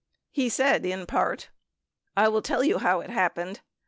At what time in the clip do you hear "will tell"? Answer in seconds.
2.27-2.63